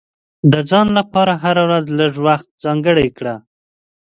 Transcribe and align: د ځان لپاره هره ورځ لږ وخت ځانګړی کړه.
د 0.51 0.53
ځان 0.69 0.87
لپاره 0.97 1.33
هره 1.43 1.61
ورځ 1.67 1.85
لږ 1.99 2.13
وخت 2.27 2.49
ځانګړی 2.63 3.07
کړه. 3.17 3.35